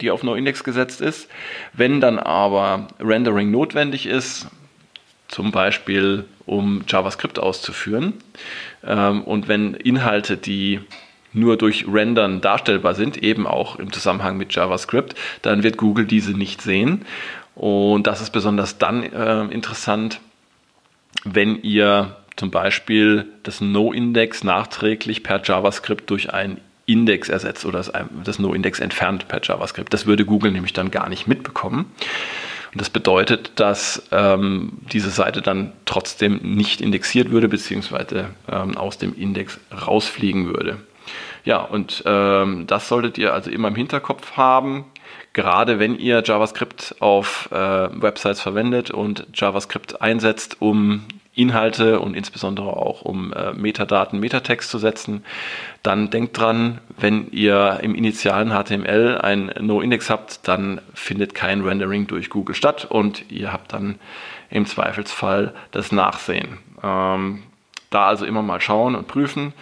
die 0.00 0.10
auf 0.10 0.22
No-Index 0.22 0.64
gesetzt 0.64 1.00
ist, 1.00 1.28
wenn 1.72 2.00
dann 2.00 2.18
aber 2.18 2.88
Rendering 3.00 3.50
notwendig 3.50 4.06
ist, 4.06 4.48
zum 5.36 5.52
Beispiel 5.52 6.24
um 6.46 6.84
JavaScript 6.88 7.38
auszuführen. 7.38 8.14
Ähm, 8.82 9.22
und 9.22 9.48
wenn 9.48 9.74
Inhalte, 9.74 10.38
die 10.38 10.80
nur 11.34 11.58
durch 11.58 11.84
Rendern 11.86 12.40
darstellbar 12.40 12.94
sind, 12.94 13.22
eben 13.22 13.46
auch 13.46 13.76
im 13.76 13.92
Zusammenhang 13.92 14.38
mit 14.38 14.54
JavaScript, 14.54 15.14
dann 15.42 15.62
wird 15.62 15.76
Google 15.76 16.06
diese 16.06 16.32
nicht 16.32 16.62
sehen. 16.62 17.04
Und 17.54 18.06
das 18.06 18.22
ist 18.22 18.30
besonders 18.30 18.78
dann 18.78 19.02
äh, 19.02 19.44
interessant, 19.48 20.20
wenn 21.24 21.60
ihr 21.62 22.16
zum 22.36 22.50
Beispiel 22.50 23.26
das 23.42 23.60
No-Index 23.60 24.42
nachträglich 24.42 25.22
per 25.22 25.42
JavaScript 25.44 26.08
durch 26.08 26.32
ein 26.32 26.62
Index 26.86 27.28
ersetzt 27.28 27.66
oder 27.66 27.84
das 28.24 28.38
No-Index 28.38 28.80
entfernt 28.80 29.28
per 29.28 29.42
JavaScript. 29.42 29.92
Das 29.92 30.06
würde 30.06 30.24
Google 30.24 30.52
nämlich 30.52 30.72
dann 30.72 30.90
gar 30.90 31.10
nicht 31.10 31.26
mitbekommen. 31.26 31.92
Und 32.76 32.82
das 32.82 32.90
bedeutet, 32.90 33.52
dass 33.58 34.02
ähm, 34.12 34.72
diese 34.92 35.08
Seite 35.08 35.40
dann 35.40 35.72
trotzdem 35.86 36.40
nicht 36.42 36.82
indexiert 36.82 37.30
würde, 37.30 37.48
beziehungsweise 37.48 38.26
ähm, 38.52 38.76
aus 38.76 38.98
dem 38.98 39.16
Index 39.16 39.58
rausfliegen 39.86 40.48
würde. 40.48 40.76
Ja, 41.46 41.62
und 41.62 42.02
ähm, 42.04 42.66
das 42.66 42.88
solltet 42.88 43.16
ihr 43.16 43.32
also 43.32 43.50
immer 43.50 43.68
im 43.68 43.76
Hinterkopf 43.76 44.32
haben, 44.32 44.84
gerade 45.32 45.78
wenn 45.78 45.98
ihr 45.98 46.22
JavaScript 46.22 46.96
auf 47.00 47.48
äh, 47.50 47.56
Websites 47.56 48.42
verwendet 48.42 48.90
und 48.90 49.26
JavaScript 49.32 50.02
einsetzt, 50.02 50.58
um 50.60 51.06
Inhalte 51.36 52.00
und 52.00 52.16
insbesondere 52.16 52.68
auch 52.68 53.02
um 53.02 53.32
äh, 53.32 53.52
Metadaten, 53.52 54.18
Metatext 54.18 54.70
zu 54.70 54.78
setzen, 54.78 55.22
dann 55.82 56.10
denkt 56.10 56.38
dran, 56.38 56.78
wenn 56.98 57.30
ihr 57.30 57.78
im 57.82 57.94
initialen 57.94 58.50
HTML 58.50 59.18
ein 59.22 59.52
No-Index 59.60 60.08
habt, 60.08 60.48
dann 60.48 60.80
findet 60.94 61.34
kein 61.34 61.60
Rendering 61.60 62.06
durch 62.06 62.30
Google 62.30 62.54
statt 62.54 62.86
und 62.86 63.30
ihr 63.30 63.52
habt 63.52 63.74
dann 63.74 63.98
im 64.50 64.64
Zweifelsfall 64.64 65.54
das 65.72 65.92
Nachsehen. 65.92 66.58
Ähm, 66.82 67.42
da 67.90 68.06
also 68.06 68.24
immer 68.24 68.42
mal 68.42 68.60
schauen 68.60 68.94
und 68.94 69.06
prüfen 69.06 69.52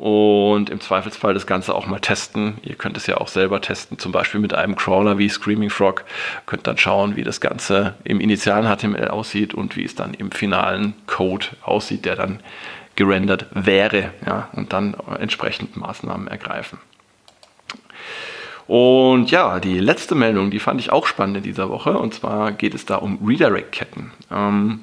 und 0.00 0.70
im 0.70 0.80
Zweifelsfall 0.80 1.34
das 1.34 1.46
Ganze 1.46 1.74
auch 1.74 1.86
mal 1.86 1.98
testen. 1.98 2.56
Ihr 2.62 2.74
könnt 2.74 2.96
es 2.96 3.06
ja 3.06 3.18
auch 3.18 3.28
selber 3.28 3.60
testen, 3.60 3.98
zum 3.98 4.12
Beispiel 4.12 4.40
mit 4.40 4.54
einem 4.54 4.74
Crawler 4.74 5.18
wie 5.18 5.28
Screaming 5.28 5.68
Frog. 5.68 6.04
Könnt 6.46 6.66
dann 6.66 6.78
schauen, 6.78 7.16
wie 7.16 7.22
das 7.22 7.42
Ganze 7.42 7.96
im 8.04 8.18
initialen 8.18 8.64
HTML 8.64 9.08
aussieht 9.08 9.52
und 9.52 9.76
wie 9.76 9.84
es 9.84 9.94
dann 9.94 10.14
im 10.14 10.32
finalen 10.32 10.94
Code 11.06 11.48
aussieht, 11.62 12.06
der 12.06 12.16
dann 12.16 12.40
gerendert 12.96 13.44
wäre. 13.52 14.12
Ja, 14.24 14.48
und 14.54 14.72
dann 14.72 14.96
entsprechend 15.18 15.76
Maßnahmen 15.76 16.28
ergreifen. 16.28 16.78
Und 18.66 19.30
ja, 19.30 19.60
die 19.60 19.80
letzte 19.80 20.14
Meldung, 20.14 20.50
die 20.50 20.60
fand 20.60 20.80
ich 20.80 20.90
auch 20.90 21.06
spannend 21.06 21.36
in 21.36 21.42
dieser 21.42 21.68
Woche. 21.68 21.98
Und 21.98 22.14
zwar 22.14 22.52
geht 22.52 22.74
es 22.74 22.86
da 22.86 22.96
um 22.96 23.18
Redirect-Ketten. 23.22 24.12
Ähm, 24.32 24.80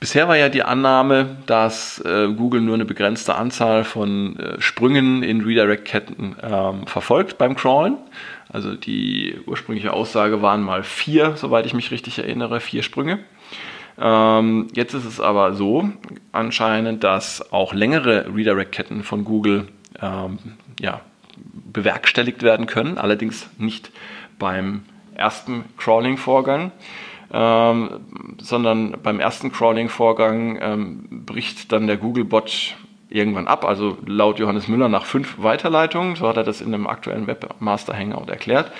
Bisher 0.00 0.28
war 0.28 0.36
ja 0.36 0.48
die 0.48 0.62
Annahme, 0.62 1.38
dass 1.46 1.98
äh, 2.04 2.28
Google 2.28 2.60
nur 2.60 2.74
eine 2.74 2.84
begrenzte 2.84 3.34
Anzahl 3.34 3.82
von 3.82 4.38
äh, 4.38 4.60
Sprüngen 4.60 5.24
in 5.24 5.40
Redirect-Ketten 5.40 6.36
ähm, 6.40 6.86
verfolgt 6.86 7.36
beim 7.36 7.56
Crawlen. 7.56 7.96
Also 8.48 8.76
die 8.76 9.36
ursprüngliche 9.46 9.92
Aussage 9.92 10.40
waren 10.40 10.62
mal 10.62 10.84
vier, 10.84 11.36
soweit 11.36 11.66
ich 11.66 11.74
mich 11.74 11.90
richtig 11.90 12.18
erinnere, 12.18 12.60
vier 12.60 12.84
Sprünge. 12.84 13.18
Ähm, 14.00 14.68
jetzt 14.72 14.94
ist 14.94 15.04
es 15.04 15.20
aber 15.20 15.54
so 15.54 15.90
anscheinend, 16.30 17.02
dass 17.02 17.52
auch 17.52 17.74
längere 17.74 18.26
Redirect-Ketten 18.32 19.02
von 19.02 19.24
Google 19.24 19.66
ähm, 20.00 20.38
ja, 20.80 21.00
bewerkstelligt 21.72 22.44
werden 22.44 22.66
können, 22.66 22.98
allerdings 22.98 23.48
nicht 23.58 23.90
beim 24.38 24.84
ersten 25.16 25.64
Crawling-Vorgang. 25.76 26.70
Ähm, 27.30 27.90
sondern 28.40 28.96
beim 29.02 29.20
ersten 29.20 29.52
Crawling-Vorgang 29.52 30.58
ähm, 30.60 31.24
bricht 31.26 31.72
dann 31.72 31.86
der 31.86 31.98
Googlebot 31.98 32.76
irgendwann 33.10 33.46
ab, 33.46 33.64
also 33.64 33.96
laut 34.04 34.38
Johannes 34.38 34.68
Müller 34.68 34.88
nach 34.88 35.06
fünf 35.06 35.36
Weiterleitungen, 35.38 36.16
so 36.16 36.28
hat 36.28 36.36
er 36.36 36.44
das 36.44 36.60
in 36.60 36.74
einem 36.74 36.86
aktuellen 36.86 37.26
Webmaster 37.26 37.96
Hangout 37.96 38.28
erklärt. 38.28 38.70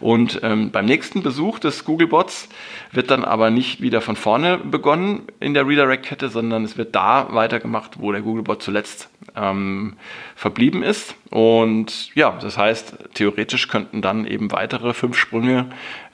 Und 0.00 0.40
ähm, 0.42 0.70
beim 0.70 0.86
nächsten 0.86 1.22
Besuch 1.22 1.58
des 1.58 1.84
Googlebots 1.84 2.48
wird 2.92 3.10
dann 3.10 3.24
aber 3.24 3.50
nicht 3.50 3.80
wieder 3.80 4.00
von 4.00 4.16
vorne 4.16 4.58
begonnen 4.58 5.22
in 5.38 5.54
der 5.54 5.66
Redirect-Kette, 5.66 6.28
sondern 6.28 6.64
es 6.64 6.76
wird 6.76 6.94
da 6.96 7.28
weitergemacht, 7.30 8.00
wo 8.00 8.10
der 8.10 8.22
Googlebot 8.22 8.62
zuletzt 8.62 9.08
ähm, 9.36 9.94
verblieben 10.34 10.82
ist. 10.82 11.14
Und 11.30 12.14
ja, 12.16 12.36
das 12.40 12.58
heißt, 12.58 13.14
theoretisch 13.14 13.68
könnten 13.68 14.02
dann 14.02 14.26
eben 14.26 14.50
weitere 14.50 14.94
fünf 14.94 15.16
Sprünge 15.16 15.66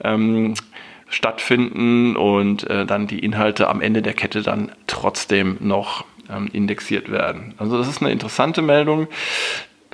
ähm, 0.03 0.53
stattfinden 1.13 2.15
und 2.15 2.69
äh, 2.69 2.85
dann 2.85 3.07
die 3.07 3.19
Inhalte 3.19 3.67
am 3.69 3.81
Ende 3.81 4.01
der 4.01 4.13
Kette 4.13 4.41
dann 4.41 4.71
trotzdem 4.87 5.57
noch 5.59 6.05
ähm, 6.29 6.49
indexiert 6.51 7.11
werden. 7.11 7.53
Also 7.57 7.77
das 7.77 7.87
ist 7.87 8.01
eine 8.01 8.11
interessante 8.11 8.61
Meldung. 8.61 9.07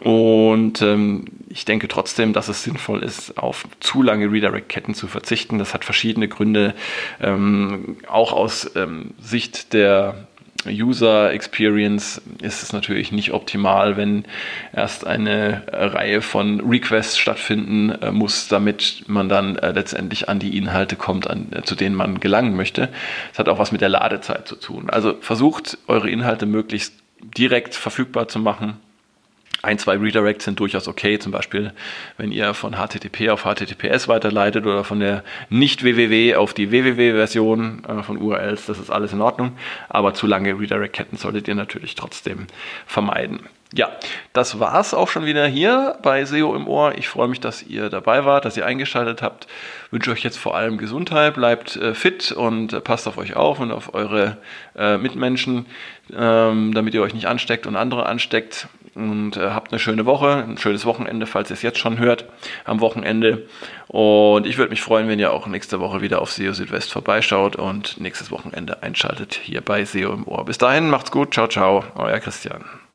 Und 0.02 0.82
ähm, 0.82 1.26
ich 1.50 1.66
denke 1.66 1.90
trotzdem, 1.90 2.32
dass 2.32 2.48
es 2.48 2.64
sinnvoll 2.64 3.04
ist, 3.04 3.38
auf 3.38 3.68
zu 3.82 4.02
lange 4.02 4.32
Redirect-Ketten 4.32 4.94
zu 4.94 5.08
verzichten. 5.08 5.60
Das 5.60 5.74
hat 5.74 5.84
verschiedene 5.84 6.30
Gründe, 6.30 6.74
ähm, 7.20 7.98
auch 8.08 8.32
aus 8.32 8.72
ähm, 8.76 9.12
Sicht 9.20 9.74
der 9.74 10.28
User 10.68 11.32
Experience 11.32 12.22
ist 12.42 12.63
es 12.63 12.74
natürlich 12.74 13.12
nicht 13.12 13.32
optimal, 13.32 13.98
wenn 13.98 14.25
erst 14.74 15.08
eine 15.08 15.63
Reihe 15.72 16.22
von 16.22 16.60
Requests 16.60 17.18
stattfinden 17.18 17.92
äh, 17.92 18.12
muss, 18.12 18.48
damit 18.48 19.06
man 19.08 19.30
dann 19.30 19.56
äh, 19.58 19.72
letztendlich 19.72 20.28
an 20.28 20.39
die 20.39 20.58
Inhalte 20.58 20.96
kommt, 20.96 21.30
an, 21.30 21.48
äh, 21.51 21.62
zu 21.63 21.75
denen 21.75 21.96
man 21.96 22.20
gelangen 22.20 22.56
möchte. 22.56 22.89
Das 23.30 23.39
hat 23.39 23.50
auch 23.50 23.60
was 23.60 23.72
mit 23.72 23.82
der 23.82 23.89
Ladezeit 23.89 24.48
zu 24.48 24.56
tun. 24.56 24.89
Also 24.89 25.16
versucht 25.22 25.78
eure 25.88 26.10
Inhalte 26.10 26.46
möglichst 26.46 26.94
direkt 27.22 27.75
verfügbar 27.75 28.28
zu 28.28 28.39
machen 28.39 28.78
ein, 29.62 29.77
zwei 29.77 29.98
Redirects 29.98 30.46
sind 30.46 30.60
durchaus 30.60 30.88
okay, 30.88 31.20
zum 31.20 31.32
Beispiel 31.32 31.74
wenn 32.18 32.32
ihr 32.32 32.53
von 32.53 32.75
HTTP 32.75 33.29
auf 33.29 33.44
HTTPS 33.44 34.08
weiterleitet 34.08 34.65
oder 34.65 34.84
von 34.84 35.00
der 35.00 35.24
nicht 35.50 35.84
www 35.84 36.36
auf 36.36 36.53
die 36.53 36.72
www-Version 36.72 37.84
äh, 37.86 38.03
von 38.03 38.18
URLs, 38.18 38.68
das 38.68 38.79
ist 38.79 38.89
alles 38.89 39.12
in 39.12 39.22
Ordnung, 39.22 39.58
aber 39.89 40.13
zu 40.13 40.27
lange 40.27 40.58
Redirect-Ketten 40.58 41.18
solltet 41.18 41.48
ihr 41.48 41.56
natürlich 41.56 41.96
trotzdem 41.96 42.48
vermeiden. 42.86 43.41
Ja, 43.72 43.91
das 44.34 44.60
war's 44.60 44.96
auch 44.96 45.08
schon 45.10 45.25
wieder 45.25 45.46
hier 45.46 45.96
bei 46.01 46.25
SEO 46.25 46.56
im 46.56 46.68
Ohr. 46.68 46.98
Ich 46.98 47.08
freue 47.08 47.27
mich, 47.27 47.39
dass 47.39 47.62
ihr 47.62 47.91
dabei 47.91 48.25
wart, 48.25 48.46
dass 48.46 48.58
ihr 48.58 48.65
eingeschaltet 48.65 49.22
habt. 49.22 49.46
Wünsche 49.91 50.10
euch 50.10 50.24
jetzt 50.24 50.39
vor 50.39 50.56
allem 50.56 50.79
Gesundheit, 50.79 51.36
bleibt 51.36 51.75
äh, 51.75 51.94
fit 51.94 52.32
und 52.32 52.74
äh, 52.74 52.82
passt 52.82 53.08
auf 53.08 53.20
euch 53.20 53.36
auf 53.36 53.60
und 53.60 53.72
auf 53.72 53.94
eure 53.94 54.38
äh, 54.75 54.98
Mitmenschen, 54.98 55.68
ähm, 56.12 56.74
damit 56.74 56.96
ihr 56.96 57.03
euch 57.03 57.13
nicht 57.13 57.27
ansteckt 57.27 57.68
und 57.68 57.75
andere 57.75 58.08
ansteckt 58.08 58.68
und 59.00 59.38
äh, 59.38 59.51
habt 59.51 59.72
eine 59.72 59.79
schöne 59.79 60.06
Woche, 60.06 60.44
ein 60.48 60.58
schönes 60.58 60.86
Wochenende, 60.86 61.25
falls 61.25 61.50
ihr 61.50 61.53
es 61.53 61.62
jetzt 61.62 61.79
schon 61.79 62.00
hört, 62.00 62.25
am 62.65 62.79
Wochenende. 62.82 63.48
Und 63.88 64.46
ich 64.46 64.58
würde 64.58 64.70
mich 64.70 64.82
freuen, 64.82 65.08
wenn 65.08 65.20
ihr 65.20 65.32
auch 65.32 65.48
nächste 65.48 65.79
Woche 65.79 66.01
wieder 66.01 66.22
auf 66.22 66.32
SEO 66.32 66.53
Südwest 66.53 66.91
vorbeischaut 66.91 67.56
und 67.56 68.00
nächstes 68.00 68.32
Wochenende 68.32 68.84
einschaltet 68.84 69.39
hier 69.41 69.62
bei 69.62 69.86
SEO 69.86 70.13
im 70.13 70.27
Ohr. 70.27 70.46
Bis 70.46 70.58
dahin, 70.58 70.89
macht's 70.89 71.12
gut, 71.12 71.34
ciao, 71.34 71.48
ciao, 71.48 71.84
euer 71.96 72.20
Christian. 72.20 72.79